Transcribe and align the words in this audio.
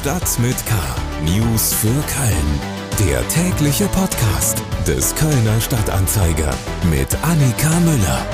Stadt 0.00 0.38
mit 0.38 0.56
K. 0.64 0.74
News 1.26 1.74
für 1.74 1.88
Köln. 1.88 3.06
Der 3.06 3.28
tägliche 3.28 3.84
Podcast 3.88 4.62
des 4.86 5.14
Kölner 5.14 5.60
Stadtanzeiger 5.60 6.54
mit 6.90 7.14
Annika 7.22 7.68
Müller. 7.80 8.26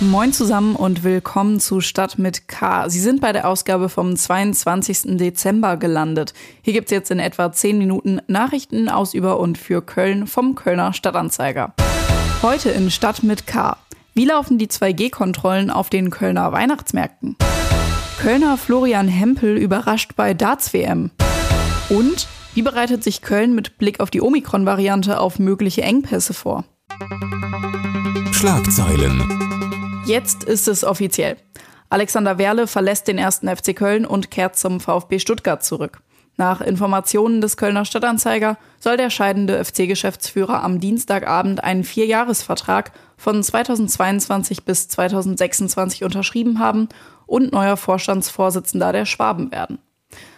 Moin 0.00 0.32
zusammen 0.32 0.76
und 0.76 1.04
willkommen 1.04 1.60
zu 1.60 1.82
Stadt 1.82 2.18
mit 2.18 2.48
K. 2.48 2.88
Sie 2.88 3.00
sind 3.00 3.20
bei 3.20 3.34
der 3.34 3.46
Ausgabe 3.46 3.90
vom 3.90 4.16
22. 4.16 5.18
Dezember 5.18 5.76
gelandet. 5.76 6.32
Hier 6.62 6.72
gibt 6.72 6.86
es 6.86 6.92
jetzt 6.92 7.10
in 7.10 7.18
etwa 7.18 7.52
10 7.52 7.76
Minuten 7.76 8.22
Nachrichten 8.28 8.88
aus 8.88 9.12
über 9.12 9.38
und 9.38 9.58
für 9.58 9.82
Köln 9.82 10.26
vom 10.26 10.54
Kölner 10.54 10.94
Stadtanzeiger. 10.94 11.74
Heute 12.40 12.70
in 12.70 12.90
Stadt 12.90 13.22
mit 13.22 13.46
K. 13.46 13.76
Wie 14.14 14.24
laufen 14.24 14.56
die 14.56 14.68
2G-Kontrollen 14.68 15.70
auf 15.70 15.90
den 15.90 16.08
Kölner 16.08 16.50
Weihnachtsmärkten? 16.50 17.36
Kölner 18.18 18.56
Florian 18.56 19.08
Hempel 19.08 19.56
überrascht 19.58 20.12
bei 20.16 20.32
Darts-WM. 20.32 21.10
Und 21.90 22.26
wie 22.54 22.62
bereitet 22.62 23.04
sich 23.04 23.20
Köln 23.20 23.54
mit 23.54 23.76
Blick 23.78 24.00
auf 24.00 24.10
die 24.10 24.22
Omikron-Variante 24.22 25.20
auf 25.20 25.38
mögliche 25.38 25.82
Engpässe 25.82 26.32
vor? 26.32 26.64
Schlagzeilen. 28.32 29.22
Jetzt 30.06 30.44
ist 30.44 30.66
es 30.66 30.82
offiziell. 30.82 31.36
Alexander 31.90 32.38
Werle 32.38 32.66
verlässt 32.66 33.06
den 33.06 33.18
ersten 33.18 33.54
FC 33.54 33.76
Köln 33.76 34.06
und 34.06 34.30
kehrt 34.30 34.56
zum 34.56 34.80
VfB 34.80 35.18
Stuttgart 35.18 35.62
zurück. 35.62 36.00
Nach 36.38 36.60
Informationen 36.60 37.40
des 37.40 37.56
Kölner 37.56 37.86
Stadtanzeiger 37.86 38.58
soll 38.78 38.98
der 38.98 39.08
scheidende 39.08 39.64
FC-Geschäftsführer 39.64 40.62
am 40.62 40.80
Dienstagabend 40.80 41.64
einen 41.64 41.82
Vierjahresvertrag 41.82 42.92
von 43.16 43.42
2022 43.42 44.64
bis 44.64 44.88
2026 44.88 46.04
unterschrieben 46.04 46.58
haben 46.58 46.88
und 47.24 47.52
neuer 47.52 47.78
Vorstandsvorsitzender 47.78 48.92
der 48.92 49.06
Schwaben 49.06 49.50
werden. 49.50 49.78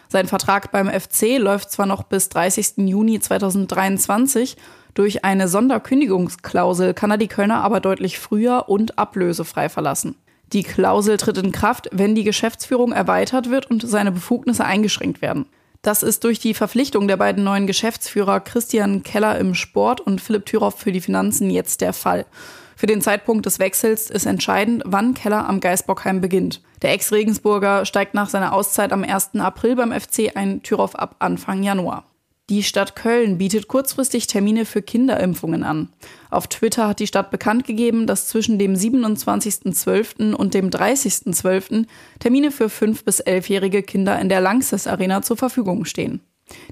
Sein 0.09 0.29
Vertrag 0.29 0.71
beim 0.71 0.89
FC 0.89 1.37
läuft 1.39 1.71
zwar 1.71 1.87
noch 1.87 2.05
bis 2.05 2.29
30. 2.29 2.79
Juni 2.89 3.19
2023, 3.21 4.57
durch 4.95 5.25
eine 5.25 5.49
Sonderkündigungsklausel 5.49 6.95
kann 6.95 7.11
er 7.11 7.19
die 7.19 7.29
Kölner 7.29 7.63
aber 7.63 7.81
deutlich 7.81 8.19
früher 8.19 8.69
und 8.69 8.99
ablösefrei 8.99 9.69
verlassen. 9.69 10.17
Die 10.53 10.63
Klausel 10.63 11.19
tritt 11.19 11.39
in 11.39 11.53
Kraft, 11.53 11.91
wenn 11.93 12.15
die 12.15 12.25
Geschäftsführung 12.25 12.93
erweitert 12.93 13.51
wird 13.51 13.71
und 13.71 13.87
seine 13.87 14.13
Befugnisse 14.13 14.65
eingeschränkt 14.65 15.21
werden. 15.21 15.47
Das 15.83 16.03
ist 16.03 16.25
durch 16.25 16.41
die 16.41 16.55
Verpflichtung 16.55 17.07
der 17.07 17.17
beiden 17.17 17.45
neuen 17.45 17.67
Geschäftsführer 17.67 18.41
Christian 18.41 19.05
Keller 19.05 19.39
im 19.39 19.55
Sport 19.55 20.01
und 20.01 20.21
Philipp 20.21 20.47
Thüroff 20.47 20.79
für 20.79 20.91
die 20.91 21.01
Finanzen 21.01 21.51
jetzt 21.51 21.81
der 21.81 21.93
Fall. 21.93 22.27
Für 22.75 22.87
den 22.87 23.01
Zeitpunkt 23.01 23.47
des 23.47 23.59
Wechsels 23.59 24.11
ist 24.11 24.27
entscheidend, 24.27 24.83
wann 24.87 25.15
Keller 25.15 25.49
am 25.49 25.61
Geisbockheim 25.61 26.21
beginnt. 26.21 26.63
Der 26.83 26.93
Ex-Regensburger 26.93 27.85
steigt 27.85 28.15
nach 28.15 28.29
seiner 28.29 28.53
Auszeit 28.53 28.93
am 28.93 29.03
1. 29.05 29.37
April 29.39 29.77
beim 29.77 29.93
FC 29.93 30.37
ein 30.37 30.63
Thüroff 30.63 30.95
ab 30.95 31.17
Anfang 31.19 31.63
Januar. 31.63 32.08
Die 32.51 32.63
Stadt 32.63 32.97
Köln 32.97 33.37
bietet 33.37 33.69
kurzfristig 33.69 34.27
Termine 34.27 34.65
für 34.65 34.81
Kinderimpfungen 34.81 35.65
an. 35.65 35.91
Auf 36.31 36.47
Twitter 36.47 36.89
hat 36.89 36.99
die 36.99 37.07
Stadt 37.07 37.31
bekannt 37.31 37.67
gegeben, 37.67 38.07
dass 38.07 38.27
zwischen 38.27 38.59
dem 38.59 38.73
27.12. 38.73 40.33
und 40.33 40.55
dem 40.55 40.71
30.12. 40.71 41.85
Termine 42.21 42.51
für 42.51 42.69
5- 42.69 43.05
bis 43.05 43.23
11-jährige 43.23 43.83
Kinder 43.83 44.19
in 44.19 44.31
der 44.31 44.41
Lanxess 44.41 44.87
Arena 44.87 45.21
zur 45.21 45.37
Verfügung 45.37 45.85
stehen. 45.85 46.23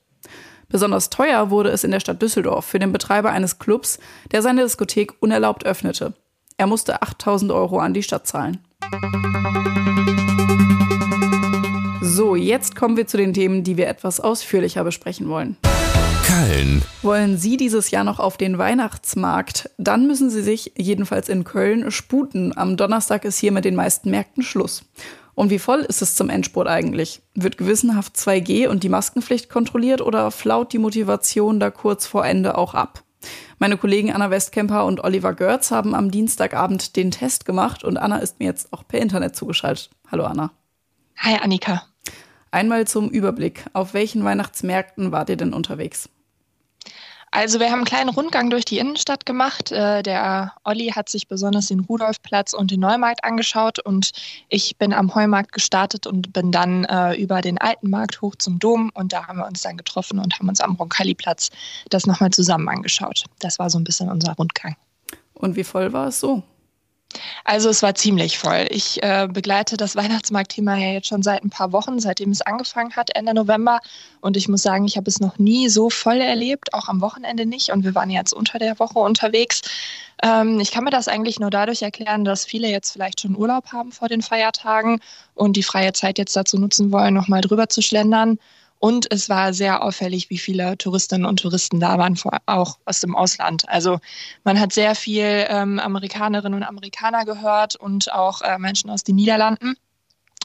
Besonders 0.68 1.10
teuer 1.10 1.50
wurde 1.50 1.68
es 1.68 1.84
in 1.84 1.90
der 1.90 2.00
Stadt 2.00 2.22
Düsseldorf 2.22 2.64
für 2.64 2.78
den 2.78 2.92
Betreiber 2.92 3.30
eines 3.30 3.58
Clubs, 3.58 3.98
der 4.32 4.40
seine 4.40 4.62
Diskothek 4.62 5.12
unerlaubt 5.20 5.66
öffnete. 5.66 6.14
Er 6.56 6.66
musste 6.66 7.02
8000 7.02 7.52
Euro 7.52 7.78
an 7.78 7.92
die 7.92 8.02
Stadt 8.02 8.26
zahlen. 8.26 8.58
So, 12.00 12.36
jetzt 12.36 12.74
kommen 12.74 12.96
wir 12.96 13.06
zu 13.06 13.16
den 13.16 13.34
Themen, 13.34 13.62
die 13.62 13.76
wir 13.76 13.88
etwas 13.88 14.20
ausführlicher 14.20 14.82
besprechen 14.82 15.28
wollen. 15.28 15.56
Köln. 16.24 16.82
Wollen 17.02 17.36
Sie 17.36 17.56
dieses 17.56 17.90
Jahr 17.90 18.04
noch 18.04 18.18
auf 18.18 18.36
den 18.36 18.56
Weihnachtsmarkt? 18.56 19.70
Dann 19.78 20.06
müssen 20.06 20.30
Sie 20.30 20.42
sich, 20.42 20.72
jedenfalls 20.76 21.28
in 21.28 21.44
Köln, 21.44 21.90
sputen. 21.90 22.56
Am 22.56 22.76
Donnerstag 22.76 23.24
ist 23.24 23.38
hier 23.38 23.52
mit 23.52 23.64
den 23.64 23.74
meisten 23.74 24.10
Märkten 24.10 24.42
Schluss. 24.42 24.84
Und 25.34 25.50
wie 25.50 25.58
voll 25.58 25.80
ist 25.80 26.02
es 26.02 26.14
zum 26.14 26.30
Endspurt 26.30 26.68
eigentlich? 26.68 27.22
Wird 27.34 27.58
gewissenhaft 27.58 28.16
2G 28.16 28.68
und 28.68 28.82
die 28.84 28.88
Maskenpflicht 28.88 29.48
kontrolliert 29.48 30.00
oder 30.00 30.30
flaut 30.30 30.72
die 30.72 30.78
Motivation 30.78 31.58
da 31.58 31.70
kurz 31.70 32.06
vor 32.06 32.24
Ende 32.24 32.56
auch 32.56 32.74
ab? 32.74 33.02
Meine 33.58 33.76
Kollegen 33.76 34.12
Anna 34.12 34.30
Westkemper 34.30 34.84
und 34.84 35.02
Oliver 35.02 35.32
Görz 35.32 35.70
haben 35.70 35.94
am 35.94 36.10
Dienstagabend 36.10 36.96
den 36.96 37.10
Test 37.10 37.46
gemacht 37.46 37.82
und 37.82 37.96
Anna 37.96 38.18
ist 38.18 38.38
mir 38.38 38.46
jetzt 38.46 38.72
auch 38.72 38.86
per 38.86 39.00
Internet 39.00 39.34
zugeschaltet. 39.34 39.90
Hallo 40.10 40.24
Anna. 40.24 40.52
Hi 41.16 41.38
Annika. 41.40 41.82
Einmal 42.50 42.86
zum 42.86 43.08
Überblick. 43.10 43.64
Auf 43.72 43.94
welchen 43.94 44.24
Weihnachtsmärkten 44.24 45.10
wart 45.10 45.30
ihr 45.30 45.36
denn 45.36 45.54
unterwegs? 45.54 46.08
Also 47.34 47.58
wir 47.58 47.66
haben 47.66 47.80
einen 47.80 47.84
kleinen 47.84 48.10
Rundgang 48.10 48.48
durch 48.48 48.64
die 48.64 48.78
Innenstadt 48.78 49.26
gemacht. 49.26 49.72
Äh, 49.72 50.04
der 50.04 50.52
Olli 50.62 50.92
hat 50.94 51.08
sich 51.08 51.26
besonders 51.26 51.66
den 51.66 51.80
Rudolfplatz 51.80 52.52
und 52.52 52.70
den 52.70 52.78
Neumarkt 52.78 53.24
angeschaut 53.24 53.80
und 53.80 54.12
ich 54.50 54.78
bin 54.78 54.92
am 54.92 55.12
Heumarkt 55.16 55.50
gestartet 55.50 56.06
und 56.06 56.32
bin 56.32 56.52
dann 56.52 56.84
äh, 56.84 57.14
über 57.16 57.40
den 57.40 57.58
alten 57.58 57.90
Markt 57.90 58.22
hoch 58.22 58.36
zum 58.36 58.60
Dom 58.60 58.92
und 58.94 59.12
da 59.12 59.26
haben 59.26 59.38
wir 59.38 59.48
uns 59.48 59.62
dann 59.62 59.76
getroffen 59.76 60.20
und 60.20 60.38
haben 60.38 60.48
uns 60.48 60.60
am 60.60 60.76
Roncalli-Platz 60.76 61.50
das 61.90 62.06
nochmal 62.06 62.30
zusammen 62.30 62.68
angeschaut. 62.68 63.24
Das 63.40 63.58
war 63.58 63.68
so 63.68 63.80
ein 63.80 63.84
bisschen 63.84 64.08
unser 64.08 64.34
Rundgang. 64.34 64.76
Und 65.32 65.56
wie 65.56 65.64
voll 65.64 65.92
war 65.92 66.06
es 66.06 66.20
so? 66.20 66.44
Also 67.44 67.68
es 67.68 67.82
war 67.82 67.94
ziemlich 67.94 68.38
voll. 68.38 68.66
Ich 68.70 69.02
äh, 69.02 69.28
begleite 69.30 69.76
das 69.76 69.96
Weihnachtsmarktthema 69.96 70.76
ja 70.76 70.92
jetzt 70.92 71.08
schon 71.08 71.22
seit 71.22 71.44
ein 71.44 71.50
paar 71.50 71.72
Wochen, 71.72 72.00
seitdem 72.00 72.30
es 72.30 72.42
angefangen 72.42 72.96
hat, 72.96 73.14
Ende 73.14 73.34
November. 73.34 73.80
Und 74.20 74.36
ich 74.36 74.48
muss 74.48 74.62
sagen, 74.62 74.84
ich 74.84 74.96
habe 74.96 75.08
es 75.08 75.20
noch 75.20 75.38
nie 75.38 75.68
so 75.68 75.90
voll 75.90 76.20
erlebt, 76.20 76.74
auch 76.74 76.88
am 76.88 77.00
Wochenende 77.00 77.46
nicht. 77.46 77.70
Und 77.70 77.84
wir 77.84 77.94
waren 77.94 78.10
jetzt 78.10 78.32
unter 78.32 78.58
der 78.58 78.78
Woche 78.78 78.98
unterwegs. 78.98 79.62
Ähm, 80.22 80.60
ich 80.60 80.70
kann 80.70 80.84
mir 80.84 80.90
das 80.90 81.08
eigentlich 81.08 81.40
nur 81.40 81.50
dadurch 81.50 81.82
erklären, 81.82 82.24
dass 82.24 82.44
viele 82.44 82.68
jetzt 82.68 82.92
vielleicht 82.92 83.20
schon 83.20 83.36
Urlaub 83.36 83.72
haben 83.72 83.92
vor 83.92 84.08
den 84.08 84.22
Feiertagen 84.22 85.00
und 85.34 85.56
die 85.56 85.62
freie 85.62 85.92
Zeit 85.92 86.18
jetzt 86.18 86.36
dazu 86.36 86.58
nutzen 86.58 86.92
wollen, 86.92 87.14
nochmal 87.14 87.40
drüber 87.40 87.68
zu 87.68 87.82
schlendern. 87.82 88.38
Und 88.78 89.10
es 89.10 89.28
war 89.28 89.54
sehr 89.54 89.82
auffällig, 89.82 90.28
wie 90.28 90.38
viele 90.38 90.76
Touristinnen 90.76 91.26
und 91.26 91.40
Touristen 91.40 91.80
da 91.80 91.96
waren, 91.98 92.18
auch 92.46 92.78
aus 92.84 93.00
dem 93.00 93.16
Ausland. 93.16 93.66
Also 93.68 93.98
man 94.44 94.60
hat 94.60 94.72
sehr 94.72 94.94
viel 94.94 95.46
ähm, 95.48 95.78
Amerikanerinnen 95.78 96.60
und 96.60 96.68
Amerikaner 96.68 97.24
gehört 97.24 97.76
und 97.76 98.12
auch 98.12 98.42
äh, 98.42 98.58
Menschen 98.58 98.90
aus 98.90 99.02
den 99.02 99.16
Niederlanden. 99.16 99.76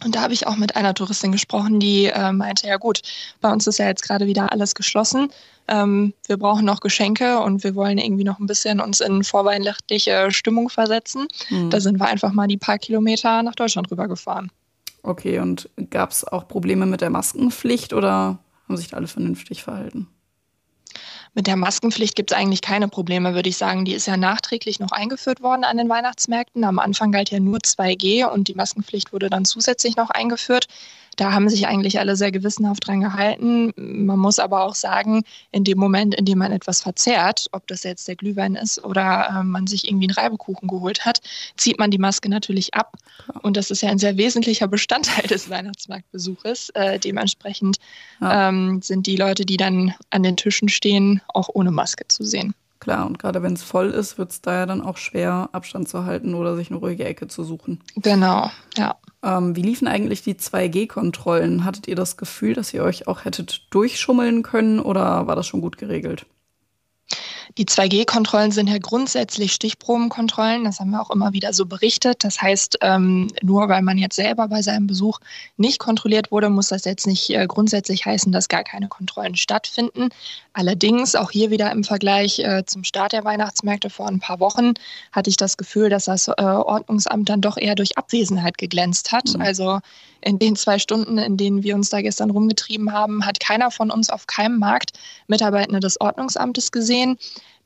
Und 0.06 0.16
da 0.16 0.22
habe 0.22 0.34
ich 0.34 0.48
auch 0.48 0.56
mit 0.56 0.76
einer 0.76 0.94
Touristin 0.94 1.32
gesprochen, 1.32 1.80
die 1.80 2.06
äh, 2.06 2.32
meinte, 2.32 2.68
ja 2.68 2.78
gut, 2.78 3.02
bei 3.42 3.52
uns 3.52 3.68
ist 3.68 3.80
ja 3.80 3.88
jetzt 3.88 4.04
gerade 4.04 4.28
wieder 4.28 4.52
alles 4.52 4.74
geschlossen. 4.74 5.30
Ähm, 5.68 6.14
wir 6.26 6.38
brauchen 6.38 6.66
noch 6.66 6.80
Geschenke 6.80 7.40
und 7.40 7.64
wir 7.64 7.76
wollen 7.76 7.98
irgendwie 7.98 8.24
noch 8.24 8.40
ein 8.40 8.48
bisschen 8.48 8.80
uns 8.80 9.02
in 9.02 9.24
vorweihnachtliche 9.24 10.32
Stimmung 10.32 10.70
versetzen. 10.70 11.28
Mhm. 11.50 11.70
Da 11.70 11.82
sind 11.82 12.00
wir 12.00 12.08
einfach 12.08 12.32
mal 12.32 12.48
die 12.48 12.58
paar 12.58 12.78
Kilometer 12.78 13.44
nach 13.44 13.56
Deutschland 13.56 13.92
rübergefahren. 13.92 14.52
Okay, 15.04 15.40
und 15.40 15.70
gab 15.90 16.12
es 16.12 16.26
auch 16.26 16.48
Probleme 16.48 16.86
mit 16.86 17.02
der 17.02 17.10
Maskenpflicht 17.10 17.94
oder 17.94 18.40
haben 18.68 18.78
sich 18.78 18.94
alle 18.94 19.08
vernünftig 19.08 19.64
verhalten? 19.64 20.08
Mit 21.36 21.48
der 21.48 21.58
Maskenpflicht 21.58 22.16
gibt 22.16 22.32
es 22.32 22.38
eigentlich 22.38 22.62
keine 22.62 22.88
Probleme, 22.88 23.36
würde 23.36 23.50
ich 23.50 23.58
sagen. 23.58 23.86
Die 23.86 23.94
ist 23.94 24.08
ja 24.08 24.18
nachträglich 24.18 24.80
noch 24.80 24.92
eingeführt 24.92 25.42
worden 25.42 25.64
an 25.64 25.78
den 25.78 25.88
Weihnachtsmärkten. 25.88 26.64
Am 26.64 26.80
Anfang 26.80 27.12
galt 27.12 27.30
ja 27.30 27.40
nur 27.40 27.60
2G 27.60 28.26
und 28.26 28.48
die 28.48 28.56
Maskenpflicht 28.56 29.14
wurde 29.14 29.30
dann 29.30 29.46
zusätzlich 29.46 29.96
noch 29.96 30.10
eingeführt. 30.10 30.68
Da 31.20 31.34
haben 31.34 31.50
sich 31.50 31.68
eigentlich 31.68 32.00
alle 32.00 32.16
sehr 32.16 32.32
gewissenhaft 32.32 32.88
dran 32.88 33.02
gehalten. 33.02 33.74
Man 33.76 34.18
muss 34.18 34.40
aber 34.40 34.64
auch 34.64 34.74
sagen, 34.74 35.24
in 35.52 35.66
dem 35.66 35.78
Moment, 35.78 36.16
in 36.16 36.24
dem 36.24 36.38
man 36.38 36.54
etwas 36.54 36.82
verzehrt, 36.82 37.48
ob 37.52 37.68
das 37.68 37.84
jetzt 37.84 38.08
der 38.08 38.16
Glühwein 38.16 38.56
ist 38.56 38.82
oder 38.86 39.28
äh, 39.30 39.44
man 39.44 39.68
sich 39.68 39.86
irgendwie 39.86 40.08
einen 40.08 40.18
Reibekuchen 40.18 40.70
geholt 40.70 41.04
hat, 41.04 41.20
zieht 41.58 41.78
man 41.78 41.92
die 41.92 41.98
Maske 41.98 42.30
natürlich 42.30 42.74
ab. 42.74 42.96
Und 43.42 43.58
das 43.58 43.70
ist 43.70 43.82
ja 43.82 43.90
ein 43.90 44.00
sehr 44.00 44.16
wesentlicher 44.16 44.70
Bestandteil 44.70 45.28
des 45.28 45.50
Weihnachtsmarktbesuches. 45.50 46.70
Äh, 46.70 47.00
dementsprechend 47.00 47.80
ja. 48.22 48.48
ähm, 48.48 48.82
sind 48.82 49.06
die 49.06 49.18
Leute, 49.18 49.46
die 49.46 49.58
dann 49.58 49.94
an 50.12 50.24
den 50.24 50.38
Tischen 50.38 50.70
stehen, 50.70 51.22
auch 51.28 51.50
ohne 51.54 51.72
Maske 51.72 52.08
zu 52.08 52.24
sehen. 52.24 52.54
Klar, 52.80 53.06
und 53.06 53.20
gerade 53.20 53.44
wenn 53.44 53.54
es 53.54 53.64
voll 53.64 53.90
ist, 53.90 54.18
wird 54.18 54.32
es 54.32 54.42
da 54.42 54.54
ja 54.60 54.66
dann 54.66 54.82
auch 54.82 54.96
schwer, 54.96 55.50
Abstand 55.52 55.90
zu 55.90 56.06
halten 56.06 56.34
oder 56.34 56.56
sich 56.56 56.70
eine 56.70 56.80
ruhige 56.80 57.04
Ecke 57.04 57.28
zu 57.28 57.44
suchen. 57.44 57.84
Genau, 57.96 58.50
ja. 58.78 58.96
Ähm, 59.22 59.56
wie 59.56 59.64
liefen 59.64 59.88
eigentlich 59.88 60.22
die 60.22 60.36
2G-Kontrollen? 60.36 61.66
Hattet 61.66 61.90
ihr 61.90 61.96
das 61.96 62.16
Gefühl, 62.16 62.54
dass 62.54 62.74
ihr 62.74 62.84
euch 62.84 63.08
auch 63.08 63.26
hättet 63.26 63.68
durchschummeln 63.72 64.44
können 64.44 64.80
oder 64.80 65.28
war 65.28 65.36
das 65.36 65.46
schon 65.46 65.60
gut 65.60 65.78
geregelt? 65.78 66.26
Die 67.58 67.66
2G-Kontrollen 67.66 68.52
sind 68.52 68.68
ja 68.68 68.78
grundsätzlich 68.78 69.54
Stichprobenkontrollen. 69.54 70.64
Das 70.64 70.80
haben 70.80 70.92
wir 70.92 71.02
auch 71.02 71.10
immer 71.10 71.34
wieder 71.34 71.52
so 71.52 71.66
berichtet. 71.66 72.24
Das 72.24 72.42
heißt, 72.42 72.78
ähm, 72.82 73.28
nur 73.42 73.68
weil 73.70 73.82
man 73.82 73.98
jetzt 73.98 74.16
selber 74.16 74.48
bei 74.48 74.62
seinem 74.62 74.88
Besuch 74.88 75.20
nicht 75.58 75.80
kontrolliert 75.80 76.32
wurde, 76.32 76.50
muss 76.50 76.70
das 76.70 76.86
jetzt 76.86 77.08
nicht 77.08 77.30
äh, 77.32 77.48
grundsätzlich 77.48 78.06
heißen, 78.06 78.32
dass 78.32 78.48
gar 78.48 78.64
keine 78.64 78.88
Kontrollen 78.88 79.36
stattfinden. 79.36 80.10
Allerdings, 80.54 81.16
auch 81.16 81.32
hier 81.32 81.50
wieder 81.50 81.72
im 81.72 81.84
Vergleich 81.84 82.40
äh, 82.40 82.64
zum 82.66 82.84
Start 82.84 83.14
der 83.14 83.24
Weihnachtsmärkte 83.24 83.90
vor 83.90 84.08
ein 84.08 84.20
paar 84.20 84.40
Wochen, 84.40 84.74
hatte 85.12 85.30
ich 85.30 85.38
das 85.38 85.58
Gefühl, 85.58 85.90
dass 85.90 86.06
das 86.06 86.28
äh, 86.28 86.34
Ordnungsamt 86.38 87.30
dann 87.30 87.42
doch 87.42 87.58
eher 87.58 87.76
durch 87.76 87.98
Abwesenheit 87.98 88.58
geglänzt 88.58 89.12
hat. 89.12 89.34
Mhm. 89.34 89.42
Also 89.42 89.80
in 90.22 90.38
den 90.38 90.56
zwei 90.56 90.80
Stunden, 90.80 91.18
in 91.18 91.38
denen 91.38 91.64
wir 91.64 91.76
uns 91.76 91.90
da 91.90 92.02
gestern 92.02 92.30
rumgetrieben 92.30 92.92
haben, 92.92 93.26
hat 93.26 93.40
keiner 93.40 93.72
von 93.72 93.90
uns 93.90 94.10
auf 94.10 94.28
keinem 94.28 94.60
Markt 94.60 94.92
Mitarbeitende 95.28 95.80
des 95.80 96.00
Ordnungsamtes 96.02 96.72
gesehen. 96.72 97.18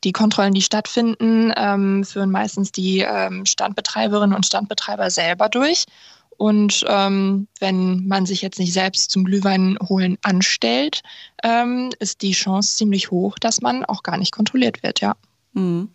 Die 0.04 0.12
Kontrollen, 0.12 0.54
die 0.54 0.62
stattfinden, 0.62 1.52
ähm, 1.56 2.04
führen 2.04 2.30
meistens 2.30 2.72
die 2.72 3.00
ähm, 3.00 3.46
Standbetreiberinnen 3.46 4.36
und 4.36 4.46
Standbetreiber 4.46 5.10
selber 5.10 5.48
durch. 5.48 5.84
Und 6.36 6.84
ähm, 6.88 7.46
wenn 7.60 8.06
man 8.06 8.26
sich 8.26 8.42
jetzt 8.42 8.58
nicht 8.58 8.72
selbst 8.72 9.10
zum 9.10 9.24
Glühwein 9.24 9.78
holen 9.88 10.18
anstellt, 10.22 11.02
ähm, 11.42 11.90
ist 12.00 12.22
die 12.22 12.32
Chance 12.32 12.76
ziemlich 12.76 13.10
hoch, 13.10 13.38
dass 13.38 13.60
man 13.60 13.84
auch 13.84 14.02
gar 14.02 14.18
nicht 14.18 14.32
kontrolliert 14.32 14.82
wird, 14.82 15.00
ja. 15.00 15.14
Mhm. 15.52 15.88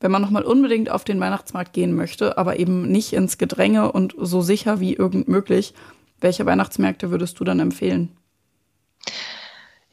Wenn 0.00 0.10
man 0.10 0.22
nochmal 0.22 0.44
unbedingt 0.44 0.90
auf 0.90 1.04
den 1.04 1.20
Weihnachtsmarkt 1.20 1.72
gehen 1.72 1.94
möchte, 1.94 2.36
aber 2.36 2.58
eben 2.58 2.90
nicht 2.90 3.12
ins 3.12 3.38
Gedränge 3.38 3.92
und 3.92 4.14
so 4.18 4.42
sicher 4.42 4.80
wie 4.80 4.94
irgend 4.94 5.28
möglich, 5.28 5.72
welche 6.20 6.46
Weihnachtsmärkte 6.46 7.10
würdest 7.10 7.38
du 7.40 7.44
dann 7.44 7.60
empfehlen? 7.60 8.16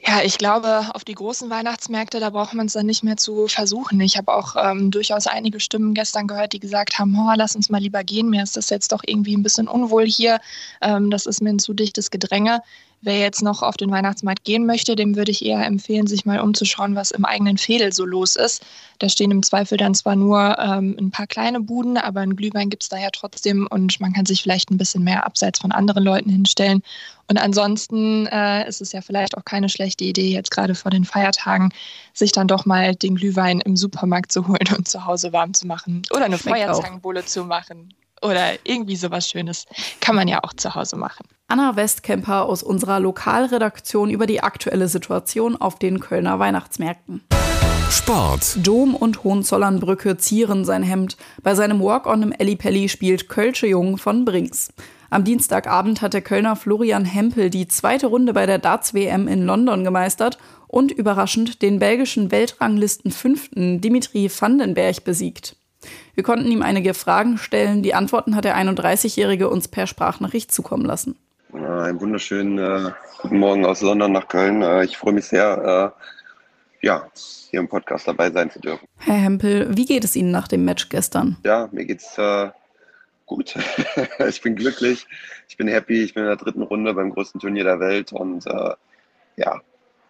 Ja, 0.05 0.21
ich 0.21 0.37
glaube, 0.37 0.89
auf 0.93 1.05
die 1.05 1.13
großen 1.13 1.49
Weihnachtsmärkte, 1.49 2.19
da 2.19 2.29
braucht 2.29 2.53
man 2.53 2.65
es 2.65 2.73
dann 2.73 2.85
nicht 2.85 3.03
mehr 3.03 3.15
zu 3.15 3.47
versuchen. 3.47 4.01
Ich 4.01 4.17
habe 4.17 4.33
auch 4.33 4.55
ähm, 4.57 4.91
durchaus 4.91 5.27
einige 5.27 5.61
Stimmen 5.61 5.93
gestern 5.93 6.27
gehört, 6.27 6.51
die 6.51 6.59
gesagt 6.59 6.99
haben, 6.99 7.15
oh, 7.17 7.31
lass 7.37 7.55
uns 7.55 7.69
mal 7.69 7.77
lieber 7.79 8.03
gehen, 8.03 8.29
mir 8.29 8.43
ist 8.43 8.57
das 8.57 8.69
jetzt 8.69 8.91
doch 8.91 9.01
irgendwie 9.05 9.35
ein 9.37 9.43
bisschen 9.43 9.69
unwohl 9.69 10.05
hier, 10.05 10.41
ähm, 10.81 11.09
das 11.09 11.25
ist 11.25 11.41
mir 11.41 11.51
ein 11.51 11.59
zu 11.59 11.73
dichtes 11.73 12.11
Gedränge. 12.11 12.61
Wer 13.05 13.19
jetzt 13.19 13.41
noch 13.41 13.63
auf 13.63 13.75
den 13.75 13.91
Weihnachtsmarkt 13.91 14.45
gehen 14.45 14.65
möchte, 14.65 14.95
dem 14.95 15.17
würde 15.17 15.29
ich 15.29 15.43
eher 15.43 15.65
empfehlen, 15.65 16.07
sich 16.07 16.23
mal 16.23 16.39
umzuschauen, 16.39 16.95
was 16.95 17.11
im 17.11 17.25
eigenen 17.25 17.57
Fädel 17.57 17.91
so 17.91 18.05
los 18.05 18.37
ist. 18.37 18.65
Da 18.99 19.09
stehen 19.09 19.29
im 19.29 19.43
Zweifel 19.43 19.77
dann 19.77 19.93
zwar 19.93 20.15
nur 20.15 20.57
ähm, 20.57 20.95
ein 20.97 21.11
paar 21.11 21.27
kleine 21.27 21.59
Buden, 21.59 21.97
aber 21.97 22.21
ein 22.21 22.37
Glühwein 22.37 22.69
gibt 22.69 22.83
es 22.83 22.87
da 22.87 22.97
ja 22.97 23.09
trotzdem 23.11 23.67
und 23.69 23.99
man 23.99 24.13
kann 24.13 24.25
sich 24.25 24.41
vielleicht 24.41 24.71
ein 24.71 24.77
bisschen 24.77 25.03
mehr 25.03 25.25
abseits 25.25 25.59
von 25.59 25.73
anderen 25.73 26.01
Leuten 26.01 26.29
hinstellen. 26.29 26.81
Und 27.27 27.37
ansonsten 27.41 28.25
äh, 28.27 28.65
ist 28.69 28.79
es 28.79 28.93
ja 28.93 29.01
vielleicht 29.01 29.37
auch 29.37 29.43
keine 29.43 29.67
schlechte 29.67 30.05
Idee, 30.05 30.29
jetzt 30.29 30.51
gerade 30.51 30.73
vor 30.73 30.89
den 30.89 31.03
Feiertagen, 31.03 31.73
sich 32.13 32.31
dann 32.31 32.47
doch 32.47 32.65
mal 32.65 32.95
den 32.95 33.15
Glühwein 33.15 33.59
im 33.59 33.75
Supermarkt 33.75 34.31
zu 34.31 34.47
holen 34.47 34.69
und 34.77 34.87
zu 34.87 35.05
Hause 35.05 35.33
warm 35.33 35.53
zu 35.53 35.67
machen 35.67 36.03
oder 36.11 36.23
eine 36.23 36.37
Feuerzangenbowle 36.37 37.25
zu 37.25 37.43
machen 37.43 37.93
oder 38.23 38.53
irgendwie 38.63 38.95
sowas 38.95 39.29
Schönes. 39.29 39.65
Kann 39.99 40.15
man 40.15 40.27
ja 40.27 40.39
auch 40.43 40.53
zu 40.53 40.73
Hause 40.73 40.95
machen. 40.95 41.25
Anna 41.47 41.75
Westkemper 41.75 42.45
aus 42.45 42.63
unserer 42.63 42.99
Lokalredaktion 42.99 44.09
über 44.09 44.25
die 44.25 44.41
aktuelle 44.41 44.87
Situation 44.87 45.55
auf 45.55 45.77
den 45.77 45.99
Kölner 45.99 46.39
Weihnachtsmärkten. 46.39 47.21
Sport. 47.91 48.57
Dom 48.65 48.95
und 48.95 49.23
Hohenzollernbrücke 49.23 50.17
zieren 50.17 50.65
sein 50.65 50.81
Hemd. 50.81 51.15
Bei 51.43 51.53
seinem 51.53 51.79
Walk-on 51.79 52.23
im 52.23 52.31
Ellipelli 52.31 52.89
spielt 52.89 53.29
Kölsche 53.29 53.67
Jung 53.67 53.97
von 53.97 54.25
Brinks. 54.25 54.73
Am 55.11 55.23
Dienstagabend 55.23 56.01
hat 56.01 56.15
der 56.15 56.23
Kölner 56.23 56.55
Florian 56.55 57.05
Hempel 57.05 57.51
die 57.51 57.67
zweite 57.67 58.07
Runde 58.07 58.33
bei 58.33 58.47
der 58.47 58.57
Darts-WM 58.57 59.27
in 59.27 59.45
London 59.45 59.83
gemeistert 59.83 60.39
und 60.67 60.91
überraschend 60.91 61.61
den 61.61 61.77
belgischen 61.77 62.31
Weltranglisten 62.31 63.11
Fünften 63.11 63.79
Dimitri 63.79 64.27
Vandenberg 64.27 65.03
besiegt. 65.03 65.55
Wir 66.15 66.23
konnten 66.23 66.51
ihm 66.51 66.61
einige 66.61 66.93
Fragen 66.93 67.37
stellen. 67.37 67.83
Die 67.83 67.93
Antworten 67.93 68.35
hat 68.35 68.45
der 68.45 68.57
31-Jährige 68.57 69.49
uns 69.49 69.67
per 69.67 69.87
Sprachnachricht 69.87 70.51
zukommen 70.51 70.85
lassen. 70.85 71.17
Einen 71.53 72.01
wunderschönen 72.01 72.57
äh, 72.57 72.91
guten 73.21 73.39
Morgen 73.39 73.65
aus 73.65 73.81
London 73.81 74.11
nach 74.11 74.27
Köln. 74.27 74.61
Äh, 74.61 74.85
ich 74.85 74.97
freue 74.97 75.13
mich 75.13 75.25
sehr, 75.25 75.93
äh, 76.81 76.85
ja, 76.85 77.07
hier 77.49 77.59
im 77.59 77.67
Podcast 77.67 78.07
dabei 78.07 78.31
sein 78.31 78.49
zu 78.49 78.59
dürfen. 78.59 78.87
Herr 78.97 79.15
Hempel, 79.15 79.67
wie 79.77 79.85
geht 79.85 80.03
es 80.03 80.15
Ihnen 80.15 80.31
nach 80.31 80.47
dem 80.47 80.65
Match 80.65 80.89
gestern? 80.89 81.37
Ja, 81.45 81.69
mir 81.71 81.85
geht's 81.85 82.17
äh, 82.17 82.49
gut. 83.25 83.55
ich 84.27 84.41
bin 84.41 84.55
glücklich, 84.55 85.07
ich 85.47 85.57
bin 85.57 85.67
happy, 85.67 86.03
ich 86.03 86.13
bin 86.13 86.23
in 86.23 86.29
der 86.29 86.37
dritten 86.37 86.63
Runde 86.63 86.93
beim 86.93 87.11
größten 87.11 87.39
Turnier 87.39 87.63
der 87.63 87.79
Welt 87.79 88.11
und 88.11 88.47
äh, 88.47 88.73
ja, 89.37 89.61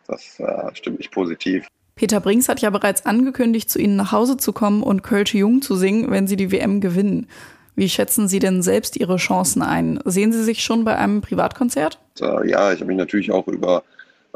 das 0.07 0.39
äh, 0.39 0.75
stimmt 0.75 0.99
mich 0.99 1.11
positiv. 1.11 1.67
Peter 1.95 2.19
Brinks 2.19 2.50
hat 2.50 2.60
ja 2.62 2.69
bereits 2.69 3.06
angekündigt, 3.06 3.69
zu 3.69 3.80
Ihnen 3.80 3.95
nach 3.95 4.12
Hause 4.12 4.38
zu 4.38 4.51
kommen 4.51 4.81
und 4.81 5.04
Kölsche 5.04 5.38
Jung 5.38 5.62
zu 5.62 5.75
singen, 5.75 6.10
wenn 6.10 6.28
Sie 6.28 6.36
die 6.36 6.51
WM 6.51 6.81
gewinnen. 6.81 7.28
Wie 7.75 7.90
schätzen 7.90 8.28
Sie 8.28 8.40
denn 8.40 8.62
selbst 8.62 8.98
Ihre 8.98 9.18
Chancen 9.18 9.62
ein? 9.62 10.00
Sehen 10.06 10.31
Sie 10.31 10.44
sich 10.44 10.63
schon 10.63 10.84
bei 10.86 10.95
einem 10.95 11.22
Privatkonzert? 11.22 12.00
Äh, 12.19 12.50
ja, 12.50 12.72
ich 12.72 12.80
habe 12.80 12.86
mich 12.86 12.98
natürlich 12.98 13.31
auch 13.31 13.48
über 13.48 13.84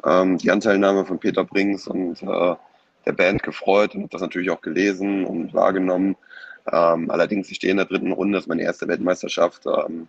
ähm, 0.06 0.38
die 0.38 0.52
Anteilnahme 0.52 1.06
von 1.06 1.20
Peter 1.20 1.44
Brinks 1.44 1.88
und 1.88 2.22
äh, 2.22 2.56
der 3.06 3.14
Band 3.14 3.44
gefreut 3.44 3.96
und 3.96 4.02
habe 4.02 4.12
das 4.12 4.22
natürlich 4.22 4.50
auch 4.50 4.62
gelesen 4.62 5.26
und 5.26 5.54
wahrgenommen. 5.54 6.16
Ähm, 6.72 7.10
allerdings, 7.10 7.50
ich 7.50 7.58
stehe 7.58 7.72
in 7.72 7.78
der 7.78 7.86
dritten 7.86 8.12
Runde, 8.12 8.34
das 8.34 8.44
ist 8.44 8.50
meine 8.50 8.64
erste 8.64 8.88
Weltmeisterschaft. 8.88 9.66
Ähm, 9.66 10.08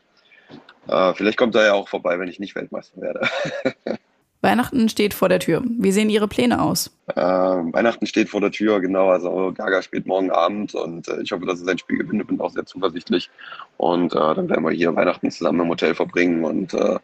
äh, 0.88 1.14
vielleicht 1.14 1.38
kommt 1.38 1.54
er 1.54 1.66
ja 1.66 1.72
auch 1.74 1.88
vorbei, 1.88 2.18
wenn 2.18 2.28
ich 2.28 2.40
nicht 2.40 2.54
Weltmeister 2.54 3.00
werde. 3.00 3.28
Weihnachten 4.40 4.88
steht 4.88 5.14
vor 5.14 5.28
der 5.28 5.40
Tür. 5.40 5.62
Wie 5.66 5.90
sehen 5.90 6.10
Ihre 6.10 6.28
Pläne 6.28 6.62
aus? 6.62 6.90
Äh, 7.08 7.20
Weihnachten 7.20 8.06
steht 8.06 8.28
vor 8.28 8.40
der 8.40 8.52
Tür, 8.52 8.80
genau. 8.80 9.08
Also 9.10 9.52
Gaga 9.52 9.82
spielt 9.82 10.06
morgen 10.06 10.30
Abend 10.30 10.74
und 10.74 11.08
äh, 11.08 11.22
ich 11.22 11.32
hoffe, 11.32 11.44
dass 11.44 11.60
es 11.60 11.66
ein 11.66 11.78
Spiel 11.78 11.98
gewinnt. 11.98 12.26
Bin 12.26 12.40
auch 12.40 12.50
sehr 12.50 12.64
zuversichtlich. 12.64 13.30
Und 13.76 14.14
äh, 14.14 14.34
dann 14.34 14.48
werden 14.48 14.64
wir 14.64 14.70
hier 14.70 14.94
Weihnachten 14.94 15.30
zusammen 15.30 15.60
im 15.60 15.68
Hotel 15.68 15.94
verbringen 15.94 16.44
und 16.44 16.72
äh, 16.74 16.98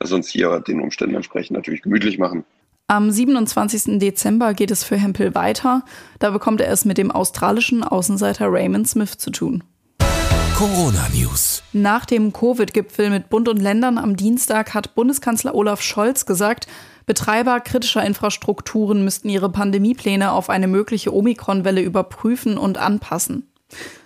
das 0.00 0.12
uns 0.12 0.28
hier 0.28 0.60
den 0.60 0.80
Umständen 0.80 1.14
entsprechend 1.14 1.56
natürlich 1.56 1.82
gemütlich 1.82 2.18
machen. 2.18 2.44
Am 2.88 3.08
27. 3.08 4.00
Dezember 4.00 4.52
geht 4.52 4.72
es 4.72 4.82
für 4.82 4.96
Hempel 4.96 5.34
weiter. 5.36 5.84
Da 6.18 6.30
bekommt 6.30 6.60
er 6.60 6.72
es 6.72 6.84
mit 6.84 6.98
dem 6.98 7.12
australischen 7.12 7.84
Außenseiter 7.84 8.46
Raymond 8.50 8.88
Smith 8.88 9.16
zu 9.16 9.30
tun. 9.30 9.62
Corona 10.60 11.08
News. 11.14 11.62
Nach 11.72 12.04
dem 12.04 12.34
Covid-Gipfel 12.34 13.08
mit 13.08 13.30
Bund 13.30 13.48
und 13.48 13.62
Ländern 13.62 13.96
am 13.96 14.14
Dienstag 14.14 14.74
hat 14.74 14.94
Bundeskanzler 14.94 15.54
Olaf 15.54 15.80
Scholz 15.80 16.26
gesagt, 16.26 16.66
Betreiber 17.06 17.60
kritischer 17.60 18.04
Infrastrukturen 18.04 19.02
müssten 19.02 19.30
ihre 19.30 19.48
Pandemiepläne 19.48 20.32
auf 20.32 20.50
eine 20.50 20.68
mögliche 20.68 21.14
Omikron-Welle 21.14 21.80
überprüfen 21.80 22.58
und 22.58 22.76
anpassen. 22.76 23.50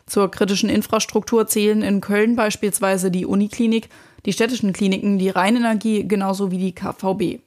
Zur 0.06 0.30
kritischen 0.30 0.68
Infrastruktur 0.68 1.48
zählen 1.48 1.82
in 1.82 2.00
Köln 2.00 2.36
beispielsweise 2.36 3.10
die 3.10 3.26
Uniklinik, 3.26 3.88
die 4.24 4.32
städtischen 4.32 4.72
Kliniken, 4.72 5.18
die 5.18 5.30
Rheinenergie 5.30 6.06
genauso 6.06 6.52
wie 6.52 6.58
die 6.58 6.72
KVB. 6.72 7.40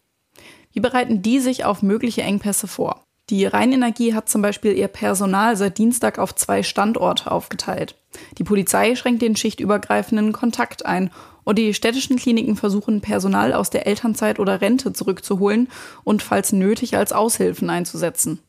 Wie 0.74 0.82
bereiten 0.82 1.22
die 1.22 1.40
sich 1.40 1.64
auf 1.64 1.82
mögliche 1.82 2.24
Engpässe 2.24 2.68
vor? 2.68 3.07
Die 3.30 3.46
Rheinenergie 3.46 4.14
hat 4.14 4.30
zum 4.30 4.42
Beispiel 4.42 4.74
ihr 4.78 4.88
Personal 4.88 5.58
seit 5.58 5.78
Dienstag 5.78 6.18
auf 6.18 6.34
zwei 6.34 6.64
Standorte 6.64 7.30
aufgeteilt. 7.30 7.96
Die 8.38 8.46
Polizei 8.46 8.96
schränkt 8.96 9.22
den 9.22 9.36
schichtübergreifenden 9.36 10.32
Kontakt 10.32 10.86
ein 10.86 11.12
und 11.44 11.58
die 11.60 11.74
städtischen 11.74 12.16
Kliniken 12.16 12.56
versuchen, 12.56 13.02
Personal 13.02 13.54
aus 13.54 13.70
der 13.70 13.86
Elternzeit 13.86 14.40
oder 14.40 14.62
Rente 14.62 14.94
zurückzuholen 14.94 15.68
und 16.06 16.24
falls 16.24 16.54
nötig 16.54 16.96
als 16.96 17.12
Aushilfen 17.12 17.70
einzusetzen. 17.70 18.40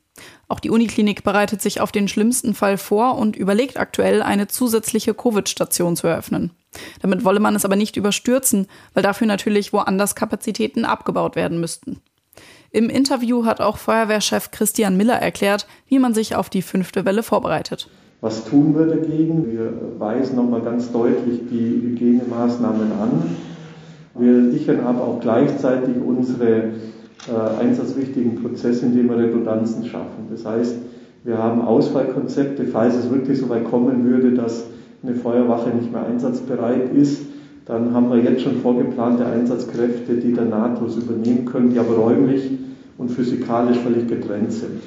Auch 0.46 0.60
die 0.60 0.70
Uniklinik 0.70 1.24
bereitet 1.24 1.60
sich 1.60 1.80
auf 1.80 1.92
den 1.92 2.08
schlimmsten 2.08 2.54
Fall 2.54 2.78
vor 2.78 3.16
und 3.16 3.36
überlegt 3.36 3.78
aktuell, 3.78 4.22
eine 4.22 4.48
zusätzliche 4.48 5.14
Covid-Station 5.14 5.96
zu 5.96 6.06
eröffnen. 6.06 6.52
Damit 7.02 7.24
wolle 7.24 7.40
man 7.40 7.56
es 7.56 7.64
aber 7.64 7.76
nicht 7.76 7.96
überstürzen, 7.96 8.66
weil 8.94 9.02
dafür 9.02 9.26
natürlich 9.26 9.72
woanders 9.72 10.14
Kapazitäten 10.14 10.84
abgebaut 10.84 11.36
werden 11.36 11.60
müssten. 11.60 12.00
Im 12.70 12.90
Interview 12.90 13.46
hat 13.46 13.60
auch 13.62 13.78
Feuerwehrchef 13.78 14.50
Christian 14.50 14.96
Miller 14.96 15.14
erklärt, 15.14 15.66
wie 15.88 15.98
man 15.98 16.12
sich 16.12 16.36
auf 16.36 16.50
die 16.50 16.60
fünfte 16.60 17.06
Welle 17.06 17.22
vorbereitet. 17.22 17.88
Was 18.20 18.44
tun 18.44 18.76
wir 18.76 18.86
dagegen? 18.86 19.50
Wir 19.50 19.72
weisen 19.98 20.36
nochmal 20.36 20.60
ganz 20.60 20.92
deutlich 20.92 21.40
die 21.50 21.80
Hygienemaßnahmen 21.82 22.92
an. 22.92 23.36
Wir 24.18 24.50
sichern 24.50 24.80
aber 24.80 25.02
auch 25.02 25.20
gleichzeitig 25.20 25.96
unsere 26.04 26.72
äh, 27.26 27.60
einsatzwichtigen 27.60 28.42
Prozesse, 28.42 28.86
indem 28.86 29.08
wir 29.08 29.16
Redundanzen 29.16 29.86
schaffen. 29.86 30.28
Das 30.30 30.44
heißt, 30.44 30.74
wir 31.24 31.38
haben 31.38 31.62
Ausfallkonzepte, 31.62 32.66
falls 32.66 32.96
es 32.96 33.08
wirklich 33.08 33.38
so 33.38 33.48
weit 33.48 33.64
kommen 33.64 34.04
würde, 34.04 34.32
dass 34.32 34.64
eine 35.02 35.14
Feuerwache 35.14 35.70
nicht 35.70 35.90
mehr 35.90 36.04
einsatzbereit 36.04 36.92
ist, 36.92 37.22
dann 37.68 37.92
haben 37.92 38.10
wir 38.10 38.18
jetzt 38.18 38.42
schon 38.42 38.62
vorgeplante 38.62 39.26
Einsatzkräfte, 39.26 40.14
die 40.14 40.32
dann 40.32 40.48
nahtlos 40.48 40.96
übernehmen 40.96 41.44
können, 41.44 41.70
die 41.70 41.78
aber 41.78 41.96
räumlich 41.96 42.50
und 42.96 43.10
physikalisch 43.10 43.76
völlig 43.78 44.08
getrennt 44.08 44.52
sind. 44.52 44.80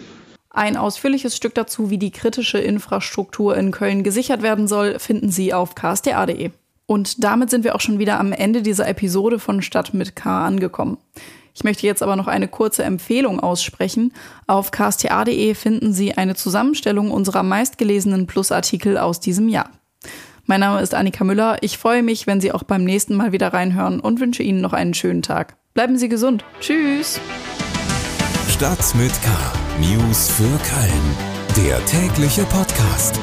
Ein 0.50 0.76
ausführliches 0.76 1.36
Stück 1.38 1.54
dazu, 1.54 1.92
wie 1.92 2.00
die 2.00 2.12
kritische 2.12 2.58
Infrastruktur 2.58 3.56
in 3.56 3.72
Köln 3.72 4.04
gesichert 4.04 4.42
werden 4.42 4.68
soll, 4.68 4.98
finden 4.98 5.30
Sie 5.30 5.54
auf 5.54 5.76
ksta.de. 5.76 6.50
Und 6.88 7.24
damit 7.24 7.52
sind 7.52 7.64
wir 7.64 7.76
auch 7.76 7.80
schon 7.80 8.00
wieder 8.00 8.20
am 8.20 8.34
Ende 8.34 8.64
dieser 8.64 8.88
Episode 8.88 9.38
von 9.40 9.62
Stadt 9.62 9.94
mit 9.94 10.16
K 10.16 10.46
angekommen. 10.46 10.98
Ich 11.54 11.64
möchte 11.64 11.86
jetzt 11.86 12.02
aber 12.02 12.16
noch 12.16 12.28
eine 12.28 12.48
kurze 12.48 12.84
Empfehlung 12.84 13.40
aussprechen. 13.40 14.12
Auf 14.48 14.72
ksta.de 14.72 15.54
finden 15.54 15.94
Sie 15.94 16.16
eine 16.16 16.36
Zusammenstellung 16.36 17.12
unserer 17.12 17.44
meistgelesenen 17.44 18.26
Plusartikel 18.26 18.98
aus 18.98 19.20
diesem 19.20 19.50
Jahr. 19.50 19.70
Mein 20.46 20.60
Name 20.60 20.82
ist 20.82 20.94
Annika 20.94 21.24
Müller. 21.24 21.58
Ich 21.62 21.78
freue 21.78 22.04
mich, 22.04 22.28
wenn 22.28 22.42
Sie 22.42 22.52
auch 22.52 22.64
beim 22.64 22.84
nächsten 22.84 23.16
Mal 23.16 23.32
wieder 23.32 23.54
reinhören 23.54 24.00
und 24.00 24.20
wünsche 24.20 24.44
Ihnen 24.44 24.62
noch 24.62 24.74
einen 24.74 24.94
schönen 24.94 25.22
Tag. 25.22 25.56
Bleiben 25.74 25.98
Sie 25.98 26.10
gesund. 26.10 26.44
Tschüss. 26.60 27.20
Stadt 28.50 28.96
mit 28.96 29.12
K. 29.22 29.30
News 29.80 30.30
für 30.30 30.44
Köln. 30.44 31.68
Der 31.68 31.84
tägliche 31.86 32.44
Podcast. 32.44 33.20